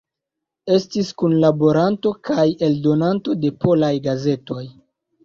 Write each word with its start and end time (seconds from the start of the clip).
Estis 0.77 1.11
kunlaboranto 1.21 2.13
kaj 2.29 2.45
eldonanto 2.69 3.37
de 3.45 3.53
polaj 3.67 3.91
gazetoj. 4.09 4.65